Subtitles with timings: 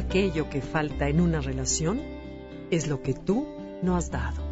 [0.00, 2.00] Aquello que falta en una relación
[2.70, 3.46] es lo que tú
[3.82, 4.42] no has dado.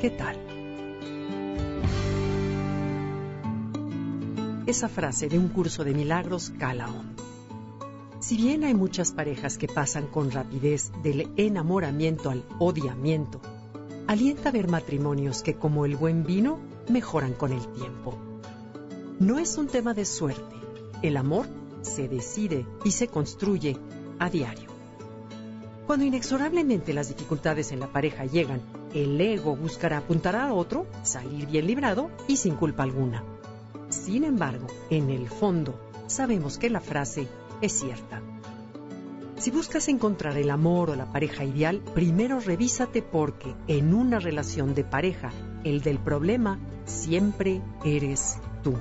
[0.00, 0.36] ¿Qué tal?
[4.66, 7.22] Esa frase de un curso de milagros cala hondo.
[8.20, 13.40] Si bien hay muchas parejas que pasan con rapidez del enamoramiento al odiamiento,
[14.06, 16.58] alienta ver matrimonios que como el buen vino
[16.88, 18.18] mejoran con el tiempo.
[19.20, 20.56] No es un tema de suerte.
[21.02, 21.46] El amor
[21.82, 23.76] se decide y se construye
[24.18, 24.68] a diario.
[25.86, 28.60] Cuando inexorablemente las dificultades en la pareja llegan,
[28.92, 33.24] el ego buscará apuntar a otro, salir bien librado y sin culpa alguna.
[33.88, 37.26] Sin embargo, en el fondo, sabemos que la frase
[37.62, 38.20] es cierta.
[39.38, 44.74] Si buscas encontrar el amor o la pareja ideal, primero revísate porque en una relación
[44.74, 45.30] de pareja,
[45.64, 48.74] el del problema siempre eres tú.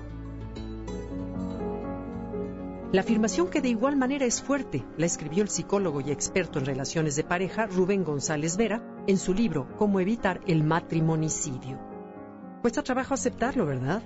[2.94, 6.66] La afirmación que de igual manera es fuerte la escribió el psicólogo y experto en
[6.66, 11.78] relaciones de pareja Rubén González Vera en su libro Cómo evitar el matrimonicidio.
[12.62, 14.02] Cuesta trabajo aceptarlo, ¿verdad?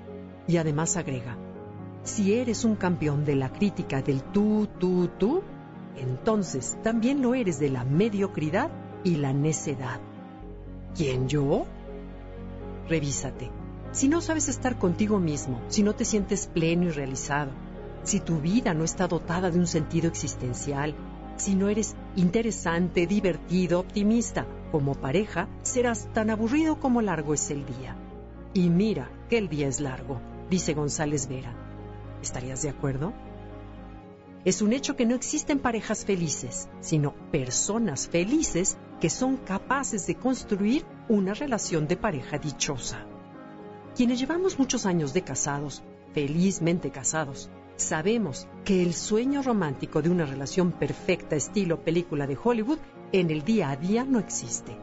[0.47, 1.38] Y además agrega,
[2.01, 5.43] si eres un campeón de la crítica del tú, tú, tú,
[5.95, 8.71] entonces también lo eres de la mediocridad
[9.03, 9.99] y la necedad.
[10.95, 11.67] ¿Quién yo?
[12.89, 13.51] Revísate.
[13.91, 17.51] Si no sabes estar contigo mismo, si no te sientes pleno y realizado,
[18.03, 20.95] si tu vida no está dotada de un sentido existencial,
[21.38, 27.66] si no eres interesante, divertido, optimista, como pareja, serás tan aburrido como largo es el
[27.66, 27.95] día.
[28.53, 31.53] Y mira que el día es largo, dice González Vera.
[32.22, 33.13] ¿Estarías de acuerdo?
[34.44, 40.16] Es un hecho que no existen parejas felices, sino personas felices que son capaces de
[40.16, 43.06] construir una relación de pareja dichosa.
[43.95, 45.83] Quienes llevamos muchos años de casados,
[46.13, 52.79] felizmente casados, Sabemos que el sueño romántico de una relación perfecta estilo película de Hollywood
[53.11, 54.77] en el día a día no existe.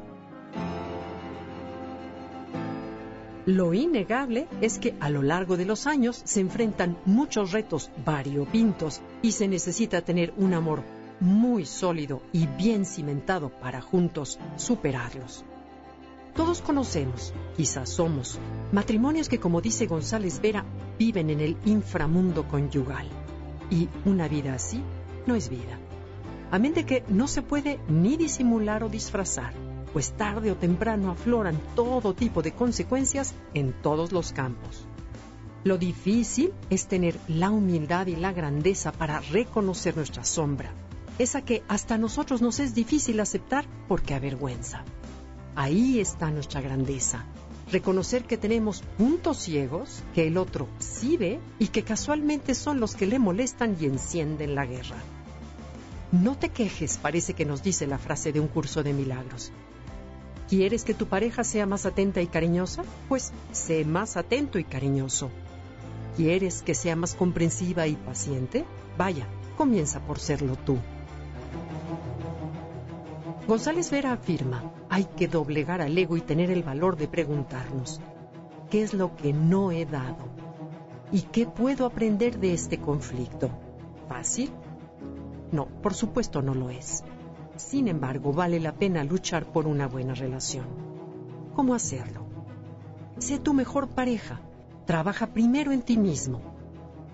[3.47, 9.01] Lo innegable es que a lo largo de los años se enfrentan muchos retos variopintos
[9.23, 10.83] y se necesita tener un amor
[11.21, 15.45] muy sólido y bien cimentado para juntos superarlos.
[16.35, 18.39] Todos conocemos, quizás somos,
[18.73, 20.65] matrimonios que, como dice González Vera,
[20.99, 23.09] viven en el inframundo conyugal.
[23.71, 24.83] Y una vida así
[25.27, 25.79] no es vida.
[26.51, 29.53] A mente que no se puede ni disimular o disfrazar,
[29.93, 34.87] pues tarde o temprano afloran todo tipo de consecuencias en todos los campos.
[35.65, 40.71] Lo difícil es tener la humildad y la grandeza para reconocer nuestra sombra,
[41.19, 44.85] esa que hasta nosotros nos es difícil aceptar porque avergüenza.
[45.61, 47.25] Ahí está nuestra grandeza.
[47.73, 52.95] Reconocer que tenemos puntos ciegos que el otro sí ve y que casualmente son los
[52.95, 54.99] que le molestan y encienden la guerra.
[56.13, 59.51] No te quejes, parece que nos dice la frase de un curso de milagros.
[60.49, 62.85] ¿Quieres que tu pareja sea más atenta y cariñosa?
[63.09, 65.29] Pues sé más atento y cariñoso.
[66.17, 68.65] ¿Quieres que sea más comprensiva y paciente?
[68.97, 69.27] Vaya,
[69.57, 70.79] comienza por serlo tú.
[73.49, 78.01] González Vera afirma, hay que doblegar al ego y tener el valor de preguntarnos,
[78.71, 80.29] ¿qué es lo que no he dado?
[81.13, 83.51] ¿Y qué puedo aprender de este conflicto?
[84.09, 84.51] ¿Fácil?
[85.53, 87.03] No, por supuesto no lo es.
[87.57, 90.67] Sin embargo, vale la pena luchar por una buena relación.
[91.55, 92.27] ¿Cómo hacerlo?
[93.19, 94.41] Sé tu mejor pareja.
[94.87, 96.41] Trabaja primero en ti mismo.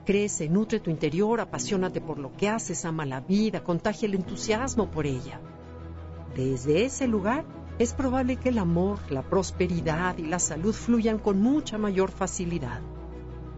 [0.04, 4.90] Crece, nutre tu interior, apasionate por lo que haces, ama la vida, contagia el entusiasmo
[4.90, 5.40] por ella.
[6.36, 7.44] Desde ese lugar
[7.78, 12.80] es probable que el amor, la prosperidad y la salud fluyan con mucha mayor facilidad.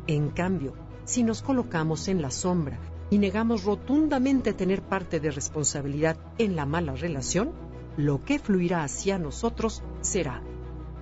[0.07, 0.73] En cambio,
[1.05, 2.79] si nos colocamos en la sombra
[3.11, 7.53] y negamos rotundamente tener parte de responsabilidad en la mala relación,
[7.97, 10.43] lo que fluirá hacia nosotros será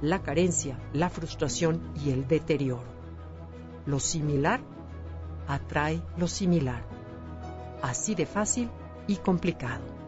[0.02, 2.82] la carencia, la frustración y el deterioro.
[3.87, 4.60] Lo similar
[5.46, 6.84] atrae lo similar.
[7.82, 8.70] Así de fácil
[9.06, 10.04] y complicado.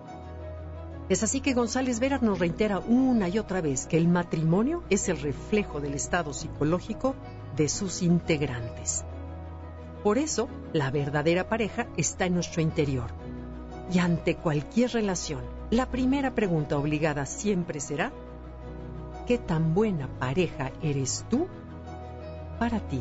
[1.09, 5.09] Es así que González Vera nos reitera una y otra vez que el matrimonio es
[5.09, 7.15] el reflejo del estado psicológico
[7.57, 9.05] de sus integrantes.
[10.03, 13.11] Por eso, la verdadera pareja está en nuestro interior.
[13.93, 18.11] Y ante cualquier relación, la primera pregunta obligada siempre será,
[19.29, 21.47] ¿qué tan buena pareja eres tú
[22.59, 23.01] para ti?